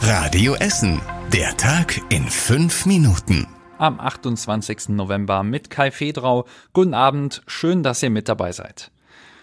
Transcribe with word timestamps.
Radio 0.00 0.54
Essen. 0.54 1.00
Der 1.32 1.56
Tag 1.56 2.00
in 2.08 2.22
fünf 2.22 2.86
Minuten. 2.86 3.46
Am 3.78 3.98
28. 3.98 4.90
November 4.90 5.42
mit 5.42 5.70
Kai 5.70 5.90
Fedrau. 5.90 6.44
Guten 6.72 6.94
Abend, 6.94 7.42
schön, 7.46 7.82
dass 7.82 8.02
ihr 8.02 8.10
mit 8.10 8.28
dabei 8.28 8.52
seid. 8.52 8.92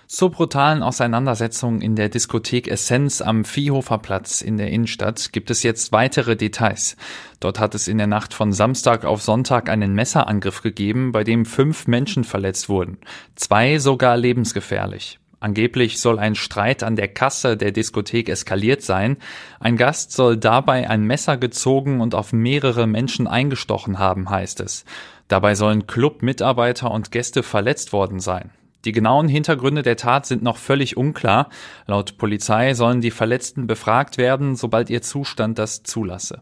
Zur 0.08 0.32
brutalen 0.32 0.82
Auseinandersetzung 0.82 1.82
in 1.82 1.96
der 1.96 2.10
Diskothek 2.10 2.68
Essenz 2.70 3.22
am 3.22 3.44
Viehhofer 3.44 3.98
Platz 3.98 4.42
in 4.42 4.58
der 4.58 4.70
Innenstadt 4.70 5.34
gibt 5.34 5.52
es 5.52 5.62
jetzt 5.62 5.92
weitere 5.92 6.36
Details. 6.36 6.96
Dort 7.40 7.60
hat 7.60 7.76
es 7.76 7.88
in 7.88 7.98
der 7.98 8.08
Nacht 8.08 8.34
von 8.34 8.54
Samstag 8.54 9.04
auf 9.04 9.22
Sonntag 9.22 9.70
einen 9.70 9.94
Messerangriff 9.94 10.62
gegeben, 10.62 11.12
bei 11.12 11.24
dem 11.24 11.46
fünf 11.46 11.88
Menschen 11.88 12.24
verletzt 12.24 12.70
wurden. 12.70 12.98
Zwei 13.36 13.78
sogar 13.78 14.16
lebensgefährlich. 14.16 15.20
Angeblich 15.40 16.00
soll 16.00 16.20
ein 16.20 16.36
Streit 16.36 16.84
an 16.84 16.96
der 16.96 17.08
Kasse 17.08 17.58
der 17.58 17.72
Diskothek 17.72 18.30
eskaliert 18.30 18.82
sein. 18.82 19.18
Ein 19.60 19.78
Gast 19.78 20.12
soll 20.12 20.38
dabei 20.38 20.90
ein 20.90 21.04
Messer 21.04 21.38
gezogen 21.38 22.02
und 22.02 22.16
auf 22.16 22.34
mehrere 22.34 22.88
Menschen 22.88 23.28
eingestochen 23.28 24.00
haben, 24.00 24.30
heißt 24.30 24.60
es. 24.62 24.86
Dabei 25.28 25.56
sollen 25.56 25.88
Clubmitarbeiter 25.88 26.92
und 26.92 27.12
Gäste 27.12 27.44
verletzt 27.44 27.94
worden 27.94 28.20
sein. 28.20 28.52
Die 28.86 28.92
genauen 28.92 29.28
Hintergründe 29.28 29.82
der 29.82 29.98
Tat 29.98 30.28
sind 30.28 30.44
noch 30.44 30.58
völlig 30.58 30.96
unklar. 30.96 31.50
Laut 31.88 32.18
Polizei 32.18 32.76
sollen 32.76 33.02
die 33.02 33.12
Verletzten 33.12 33.66
befragt 33.66 34.20
werden, 34.20 34.56
sobald 34.56 34.92
ihr 34.92 35.02
Zustand 35.02 35.58
das 35.58 35.82
zulasse. 35.82 36.42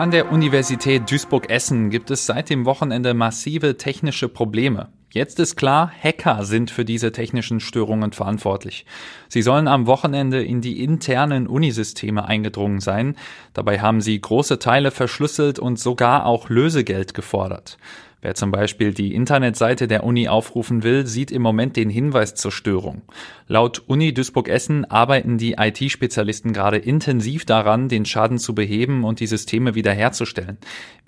An 0.00 0.10
der 0.10 0.32
Universität 0.32 1.10
Duisburg-Essen 1.10 1.90
gibt 1.90 2.10
es 2.10 2.24
seit 2.24 2.48
dem 2.48 2.64
Wochenende 2.64 3.12
massive 3.12 3.76
technische 3.76 4.30
Probleme. 4.30 4.88
Jetzt 5.10 5.38
ist 5.38 5.56
klar, 5.56 5.92
Hacker 6.02 6.44
sind 6.44 6.70
für 6.70 6.86
diese 6.86 7.12
technischen 7.12 7.60
Störungen 7.60 8.12
verantwortlich. 8.12 8.86
Sie 9.28 9.42
sollen 9.42 9.68
am 9.68 9.86
Wochenende 9.86 10.42
in 10.42 10.62
die 10.62 10.82
internen 10.82 11.46
Unisysteme 11.46 12.24
eingedrungen 12.24 12.80
sein. 12.80 13.14
Dabei 13.52 13.80
haben 13.80 14.00
sie 14.00 14.18
große 14.18 14.58
Teile 14.58 14.90
verschlüsselt 14.90 15.58
und 15.58 15.78
sogar 15.78 16.24
auch 16.24 16.48
Lösegeld 16.48 17.12
gefordert. 17.12 17.76
Wer 18.22 18.34
zum 18.34 18.50
Beispiel 18.50 18.92
die 18.92 19.14
Internetseite 19.14 19.88
der 19.88 20.04
Uni 20.04 20.28
aufrufen 20.28 20.82
will, 20.82 21.06
sieht 21.06 21.30
im 21.30 21.40
Moment 21.40 21.76
den 21.76 21.88
Hinweis 21.88 22.34
zur 22.34 22.52
Störung. 22.52 23.02
Laut 23.46 23.82
Uni 23.86 24.12
Duisburg-Essen 24.12 24.84
arbeiten 24.84 25.38
die 25.38 25.54
IT-Spezialisten 25.58 26.52
gerade 26.52 26.76
intensiv 26.76 27.46
daran, 27.46 27.88
den 27.88 28.04
Schaden 28.04 28.38
zu 28.38 28.54
beheben 28.54 29.04
und 29.04 29.20
die 29.20 29.26
Systeme 29.26 29.74
wiederherzustellen. 29.74 30.58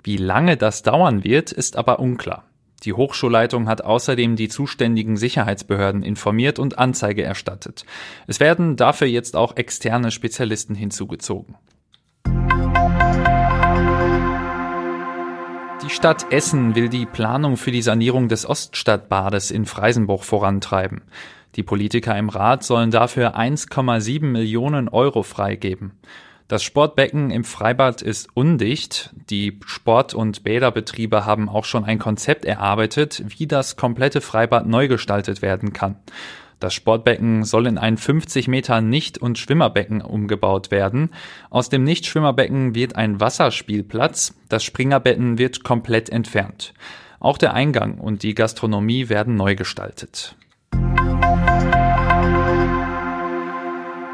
Wie 0.03 0.17
lange 0.17 0.57
das 0.57 0.81
dauern 0.81 1.23
wird, 1.23 1.51
ist 1.51 1.77
aber 1.77 1.99
unklar. 1.99 2.45
Die 2.83 2.93
Hochschulleitung 2.93 3.69
hat 3.69 3.83
außerdem 3.83 4.35
die 4.35 4.49
zuständigen 4.49 5.15
Sicherheitsbehörden 5.15 6.03
informiert 6.03 6.59
und 6.59 6.79
Anzeige 6.79 7.23
erstattet. 7.23 7.85
Es 8.27 8.39
werden 8.39 8.75
dafür 8.75 9.07
jetzt 9.07 9.35
auch 9.35 9.55
externe 9.55 10.11
Spezialisten 10.11 10.75
hinzugezogen. 10.75 11.55
Die 15.83 15.89
Stadt 15.89 16.31
Essen 16.31 16.75
will 16.75 16.87
die 16.87 17.05
Planung 17.05 17.57
für 17.57 17.71
die 17.71 17.81
Sanierung 17.81 18.29
des 18.29 18.45
Oststadtbades 18.45 19.51
in 19.51 19.65
Freisenbruch 19.65 20.23
vorantreiben. 20.23 21.01
Die 21.55 21.63
Politiker 21.63 22.17
im 22.17 22.29
Rat 22.29 22.63
sollen 22.63 22.89
dafür 22.89 23.37
1,7 23.37 24.23
Millionen 24.23 24.87
Euro 24.87 25.23
freigeben. 25.23 25.91
Das 26.47 26.63
Sportbecken 26.63 27.31
im 27.31 27.43
Freibad 27.43 28.01
ist 28.01 28.29
undicht. 28.33 29.13
Die 29.29 29.59
Sport- 29.65 30.13
und 30.13 30.43
Bäderbetriebe 30.43 31.25
haben 31.25 31.49
auch 31.49 31.65
schon 31.65 31.83
ein 31.83 31.99
Konzept 31.99 32.45
erarbeitet, 32.45 33.21
wie 33.27 33.45
das 33.45 33.75
komplette 33.75 34.21
Freibad 34.21 34.65
neu 34.65 34.87
gestaltet 34.87 35.41
werden 35.41 35.73
kann. 35.73 35.97
Das 36.63 36.73
Sportbecken 36.73 37.43
soll 37.43 37.67
in 37.67 37.77
ein 37.77 37.97
50 37.97 38.47
Meter 38.47 38.79
Nicht- 38.79 39.17
und 39.17 39.37
Schwimmerbecken 39.37 40.01
umgebaut 40.01 40.71
werden. 40.71 41.09
Aus 41.49 41.67
dem 41.67 41.83
Nichtschwimmerbecken 41.83 42.73
wird 42.73 42.95
ein 42.95 43.19
Wasserspielplatz. 43.19 44.33
Das 44.47 44.63
Springerbecken 44.63 45.37
wird 45.37 45.65
komplett 45.65 46.09
entfernt. 46.09 46.73
Auch 47.19 47.37
der 47.37 47.53
Eingang 47.53 47.97
und 47.97 48.23
die 48.23 48.33
Gastronomie 48.33 49.09
werden 49.09 49.35
neu 49.35 49.55
gestaltet. 49.55 50.37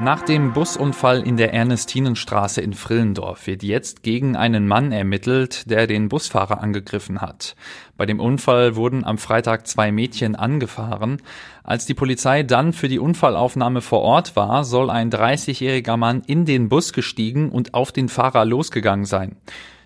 Nach 0.02 0.22
dem 0.22 0.54
Busunfall 0.54 1.28
in 1.28 1.36
der 1.36 1.54
Ernestinenstraße 1.54 2.62
in 2.62 2.72
Frillendorf 2.72 3.48
wird 3.48 3.64
jetzt 3.64 4.02
gegen 4.02 4.38
einen 4.38 4.66
Mann 4.66 4.94
ermittelt, 4.94 5.70
der 5.70 5.88
den 5.88 6.08
Busfahrer 6.08 6.62
angegriffen 6.62 7.20
hat. 7.20 7.58
Bei 7.98 8.06
dem 8.06 8.22
Unfall 8.22 8.78
wurden 8.78 9.04
am 9.04 9.18
Freitag 9.18 9.68
zwei 9.68 9.92
Mädchen 9.92 10.38
angefahren. 10.38 11.22
Als 11.66 11.86
die 11.86 11.96
Polizei 11.96 12.44
dann 12.44 12.72
für 12.72 12.88
die 12.88 12.98
Unfallaufnahme 12.98 13.82
vor 13.82 14.00
Ort 14.00 14.38
war, 14.38 14.64
soll 14.64 14.90
ein 14.90 15.12
30-jähriger 15.12 15.98
Mann 15.98 16.22
in 16.26 16.46
den 16.46 16.70
Bus 16.70 16.94
gestiegen 16.94 17.50
und 17.50 17.74
auf 17.74 17.92
den 17.92 18.08
Fahrer 18.08 18.46
losgegangen 18.46 19.06
sein. 19.06 19.36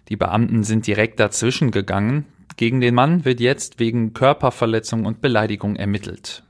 Die 0.09 0.15
Beamten 0.15 0.63
sind 0.63 0.85
direkt 0.85 1.19
dazwischen 1.19 1.71
gegangen. 1.71 2.25
Gegen 2.55 2.81
den 2.81 2.93
Mann 2.93 3.25
wird 3.25 3.39
jetzt 3.39 3.79
wegen 3.79 4.13
Körperverletzung 4.13 5.07
und 5.07 5.21
Beleidigung 5.21 5.75
ermittelt. 5.75 6.43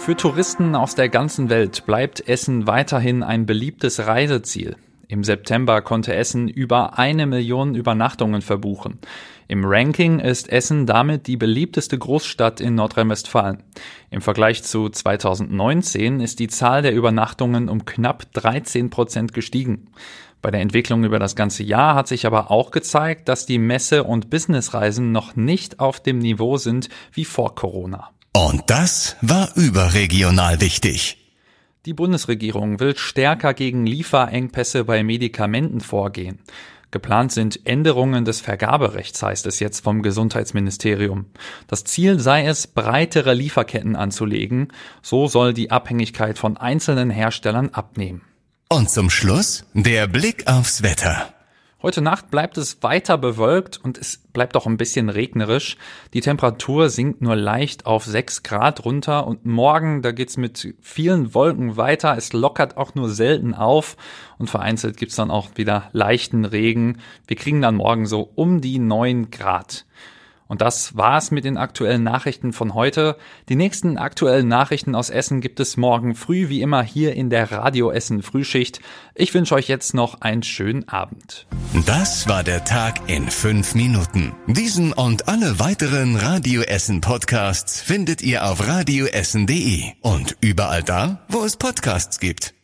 Für 0.00 0.16
Touristen 0.16 0.74
aus 0.74 0.94
der 0.94 1.10
ganzen 1.10 1.50
Welt 1.50 1.84
bleibt 1.84 2.26
Essen 2.26 2.66
weiterhin 2.66 3.22
ein 3.22 3.44
beliebtes 3.44 4.06
Reiseziel. 4.06 4.76
Im 5.08 5.24
September 5.24 5.82
konnte 5.82 6.14
Essen 6.14 6.48
über 6.48 6.98
eine 6.98 7.26
Million 7.26 7.74
Übernachtungen 7.74 8.40
verbuchen. 8.40 8.98
Im 9.46 9.62
Ranking 9.66 10.18
ist 10.18 10.48
Essen 10.48 10.86
damit 10.86 11.26
die 11.26 11.36
beliebteste 11.36 11.98
Großstadt 11.98 12.62
in 12.62 12.76
Nordrhein-Westfalen. 12.76 13.62
Im 14.10 14.22
Vergleich 14.22 14.62
zu 14.62 14.88
2019 14.88 16.20
ist 16.20 16.38
die 16.38 16.48
Zahl 16.48 16.80
der 16.80 16.94
Übernachtungen 16.94 17.68
um 17.68 17.84
knapp 17.84 18.32
13 18.32 18.88
Prozent 18.88 19.34
gestiegen. 19.34 19.90
Bei 20.40 20.50
der 20.50 20.62
Entwicklung 20.62 21.04
über 21.04 21.18
das 21.18 21.36
ganze 21.36 21.62
Jahr 21.62 21.94
hat 21.94 22.08
sich 22.08 22.24
aber 22.24 22.50
auch 22.50 22.70
gezeigt, 22.70 23.28
dass 23.28 23.44
die 23.44 23.58
Messe- 23.58 24.04
und 24.04 24.30
Businessreisen 24.30 25.12
noch 25.12 25.36
nicht 25.36 25.78
auf 25.78 26.00
dem 26.00 26.20
Niveau 26.20 26.56
sind 26.56 26.88
wie 27.12 27.26
vor 27.26 27.54
Corona. 27.54 28.10
Und 28.32 28.62
das 28.68 29.16
war 29.20 29.50
überregional 29.56 30.60
wichtig. 30.60 31.16
Die 31.86 31.94
Bundesregierung 31.94 32.78
will 32.78 32.96
stärker 32.96 33.54
gegen 33.54 33.86
Lieferengpässe 33.86 34.84
bei 34.84 35.02
Medikamenten 35.02 35.80
vorgehen. 35.80 36.38
Geplant 36.90 37.32
sind 37.32 37.66
Änderungen 37.66 38.24
des 38.24 38.40
Vergaberechts, 38.40 39.22
heißt 39.22 39.46
es 39.46 39.60
jetzt 39.60 39.82
vom 39.82 40.02
Gesundheitsministerium. 40.02 41.26
Das 41.68 41.84
Ziel 41.84 42.18
sei 42.18 42.44
es, 42.46 42.66
breitere 42.66 43.32
Lieferketten 43.32 43.96
anzulegen. 43.96 44.68
So 45.00 45.28
soll 45.28 45.54
die 45.54 45.70
Abhängigkeit 45.70 46.38
von 46.38 46.56
einzelnen 46.56 47.10
Herstellern 47.10 47.70
abnehmen. 47.70 48.22
Und 48.68 48.90
zum 48.90 49.08
Schluss 49.08 49.64
der 49.72 50.06
Blick 50.06 50.46
aufs 50.46 50.82
Wetter. 50.82 51.32
Heute 51.82 52.02
Nacht 52.02 52.30
bleibt 52.30 52.58
es 52.58 52.82
weiter 52.82 53.16
bewölkt 53.16 53.78
und 53.82 53.96
es 53.96 54.18
bleibt 54.18 54.54
auch 54.54 54.66
ein 54.66 54.76
bisschen 54.76 55.08
regnerisch. 55.08 55.78
Die 56.12 56.20
Temperatur 56.20 56.90
sinkt 56.90 57.22
nur 57.22 57.36
leicht 57.36 57.86
auf 57.86 58.04
6 58.04 58.42
Grad 58.42 58.84
runter 58.84 59.26
und 59.26 59.46
morgen, 59.46 60.02
da 60.02 60.12
geht's 60.12 60.36
mit 60.36 60.74
vielen 60.82 61.32
Wolken 61.32 61.78
weiter. 61.78 62.14
Es 62.18 62.34
lockert 62.34 62.76
auch 62.76 62.94
nur 62.94 63.08
selten 63.08 63.54
auf 63.54 63.96
und 64.36 64.50
vereinzelt 64.50 64.98
gibt's 64.98 65.16
dann 65.16 65.30
auch 65.30 65.48
wieder 65.54 65.88
leichten 65.92 66.44
Regen. 66.44 66.98
Wir 67.26 67.36
kriegen 67.36 67.62
dann 67.62 67.76
morgen 67.76 68.04
so 68.04 68.30
um 68.34 68.60
die 68.60 68.78
9 68.78 69.30
Grad. 69.30 69.86
Und 70.50 70.62
das 70.62 70.96
war's 70.96 71.30
mit 71.30 71.44
den 71.44 71.56
aktuellen 71.56 72.02
Nachrichten 72.02 72.52
von 72.52 72.74
heute. 72.74 73.16
Die 73.48 73.54
nächsten 73.54 73.96
aktuellen 73.96 74.48
Nachrichten 74.48 74.96
aus 74.96 75.08
Essen 75.08 75.40
gibt 75.40 75.60
es 75.60 75.76
morgen 75.76 76.16
früh 76.16 76.48
wie 76.48 76.60
immer 76.60 76.82
hier 76.82 77.14
in 77.14 77.30
der 77.30 77.52
Radio 77.52 77.92
Essen 77.92 78.20
Frühschicht. 78.20 78.80
Ich 79.14 79.32
wünsche 79.32 79.54
euch 79.54 79.68
jetzt 79.68 79.94
noch 79.94 80.22
einen 80.22 80.42
schönen 80.42 80.88
Abend. 80.88 81.46
Das 81.86 82.28
war 82.28 82.42
der 82.42 82.64
Tag 82.64 83.08
in 83.08 83.30
fünf 83.30 83.76
Minuten. 83.76 84.32
Diesen 84.48 84.92
und 84.92 85.28
alle 85.28 85.60
weiteren 85.60 86.16
Radio 86.16 86.62
Essen 86.62 87.00
Podcasts 87.00 87.80
findet 87.80 88.20
ihr 88.20 88.44
auf 88.44 88.66
radioessen.de 88.66 89.84
und 90.00 90.36
überall 90.40 90.82
da, 90.82 91.24
wo 91.28 91.44
es 91.44 91.56
Podcasts 91.56 92.18
gibt. 92.18 92.54